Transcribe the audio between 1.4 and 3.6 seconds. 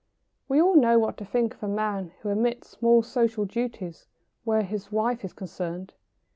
of a man who omits small social